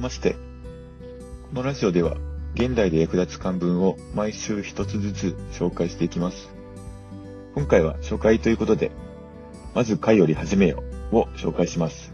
[0.00, 0.32] まして。
[0.32, 2.16] このラジオでは、
[2.54, 6.50] 現代で役立つ漢文を毎週一つずつ紹介していきます。
[7.54, 8.90] 今回は初回ということで、
[9.74, 10.82] まず回より始めよ
[11.12, 12.12] を紹介します。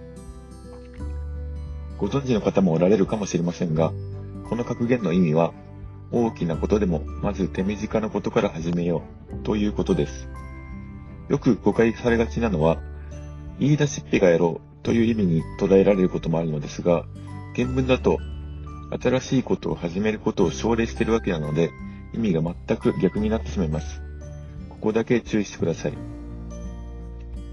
[1.96, 3.92] ご存知の方もおられるかもしれませんが、
[4.48, 5.52] この格言の意味は、
[6.12, 10.28] 大きなことでもまず手短なことから始めようということです。
[11.28, 12.78] よく誤解されがちなのは、
[13.58, 17.06] 言い出しっぺがやろうという意味に捉えられることもあるのですが、
[17.56, 18.18] 原文だと、
[19.02, 21.70] 新しいことを始めることを奨励しているわけなので、
[22.12, 24.02] 意味が全く逆になってしまいます。
[24.68, 25.94] ここだけ注意してください。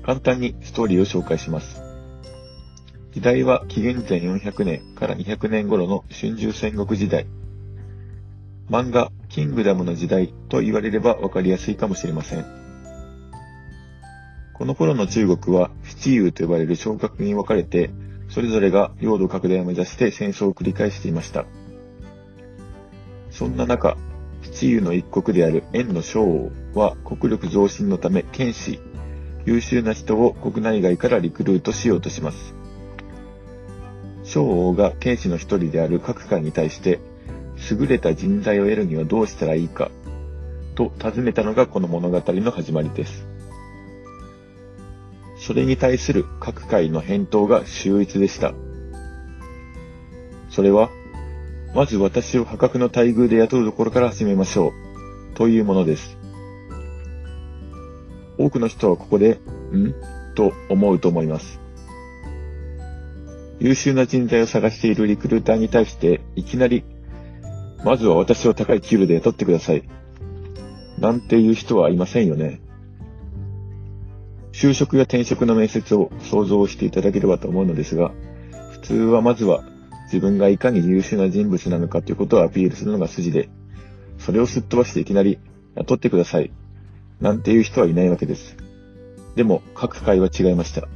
[0.06, 1.82] 簡単にストーリーを紹介します。
[3.14, 7.26] 時代は紀元前400年から200年頃の春秋戦国時代。
[8.70, 12.46] 漫画、キングダムの時代と言われればわかりやすいかもしれません。
[14.54, 17.92] この頃の中国は、七雄と呼ばれる小国に分かれて、
[18.34, 21.46] それぞれが領土拡大を目指して戦争を繰り返していました。
[23.30, 23.96] そんな中、
[24.42, 28.80] 七雄の一国である円の将王は国力増進のため剣士、
[29.46, 32.56] 優秀な人を国内外からリクルートしようとします。
[34.24, 37.00] 将王が剣士の一人である各界に対して、
[37.70, 39.92] 優れた人材を得るにはどうしたらいいか、
[40.74, 43.33] と尋ねたのがこの物語の始まりです。
[45.46, 48.54] それに対する各界の返答が秀逸でした。
[50.50, 50.90] それは、
[51.76, 54.72] まず私を破格の待遇で雇うところから始めましょう、
[55.36, 56.18] というものです。
[58.38, 59.42] 多くの人はここで、
[59.74, 59.94] ん？
[60.34, 61.60] と思うと思います。
[63.60, 66.86] 優秀な人材を探しているリクルーターに対して、いきなり、
[67.84, 69.84] まずは私を高い給料で雇ってください。
[71.00, 72.62] なんていう人はいませんよね。
[74.54, 78.12] 就職や転職の面接を想像していただければと思うのですが、
[78.72, 79.64] 普通はまずは
[80.06, 83.50] 自分がいかに優秀な人物なのかということをアピールするのが筋で、
[84.20, 85.40] それをすっ飛ばしていきなり
[85.76, 86.52] 雇ってください。
[87.20, 88.56] なんていう人はいないわけです。
[89.36, 90.88] でも各界は違いました。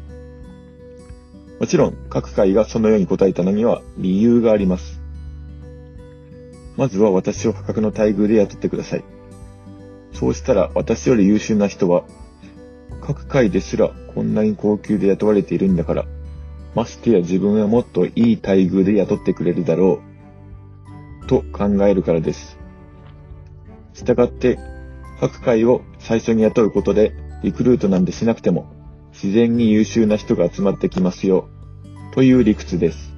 [1.59, 5.01] もちろん各界がそのように答えたのには理由があります。
[6.77, 9.03] まずは私を破格の待遇で雇ってください。
[10.13, 12.03] そうしたら私より優秀な人は
[13.07, 16.05] 各界ですらこんなに高級で雇われているんだから、
[16.75, 20.01] ましてや自分はもっといい待遇で雇ってくれるだろ
[21.23, 22.57] う、と考えるからです。
[23.93, 24.59] したがって、
[25.21, 27.13] 各界を最初に雇うことで、
[27.43, 28.67] リクルートなんてしなくても、
[29.13, 31.47] 自然に優秀な人が集まってきますよ、
[32.11, 33.13] という理屈です。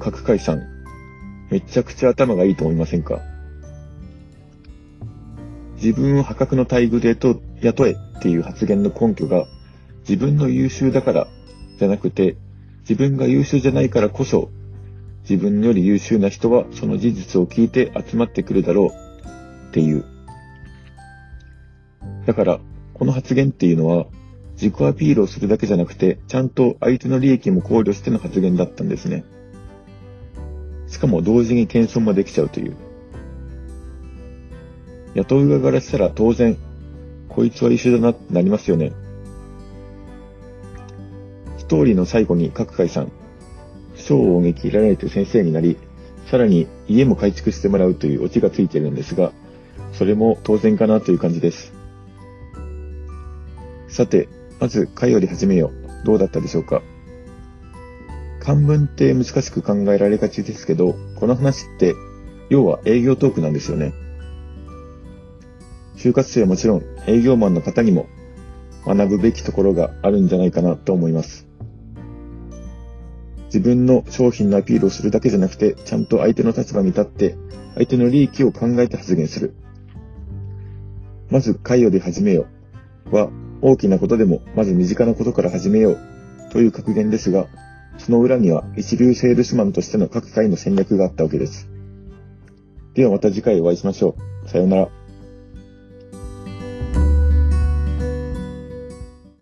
[0.00, 0.60] 各界さん、
[1.50, 3.20] めちゃくちゃ頭がいいと思いませんか？
[5.82, 9.46] 自分を破格の待遇でと雇えっていう発言の根拠が
[10.00, 11.26] 自分の優秀だから
[11.78, 12.36] じゃなくて
[12.80, 14.50] 自分が優秀じゃないからこそ
[15.28, 20.04] 自分より優秀な人はその事実を聞いて集まってくるだろうっていう。
[22.26, 22.60] だから
[22.92, 24.06] この発言っていうのは
[24.52, 29.24] 自己アピールをするだけじゃなくてちゃんと相手の利益も考慮しての発言だったんですね。
[30.88, 32.89] しかも同時に謙遜もできちゃうという。
[35.14, 36.56] 雇う側からしたら当然、
[37.28, 38.92] こいつは優秀だなってなりますよね。
[41.58, 43.12] ストーリーの最後に各界さん、
[43.94, 45.76] 小王に切られて先生になり、
[46.26, 49.32] さらに家も改築してもらうというオチがついてるんですが、
[49.92, 51.72] それも当然かなという感じです。
[53.88, 54.28] さて、
[54.60, 55.72] まず回より始めよ
[56.02, 56.04] う。
[56.04, 56.82] どうだったでしょうか
[58.40, 61.94] 漢文って難しく考えられがちですけど、この話って、
[62.48, 63.92] 要は営業トークなんですよね。
[66.02, 68.06] 就活生はもちろん営業マンの方にも
[68.86, 71.46] 学ぶべきところがあるんじゃないかなと思います。
[73.46, 77.36] 自分の商品のアピールをするだけじゃなくて、ちゃんと相手の立場に立って、
[77.74, 79.54] 相手の利益を考えて発言する。
[81.30, 82.46] まず、会話で始めよ
[83.10, 83.28] うは、
[83.60, 85.98] 大きなことでも、まず身近なことから始めよう
[86.52, 87.48] という格言ですが、
[87.98, 91.68] その裏には一流セールスマンとしての各回の戦略があったわけです。
[92.94, 94.14] ではまた次回お会いしましょ
[94.44, 94.48] う。
[94.48, 94.99] さようなら。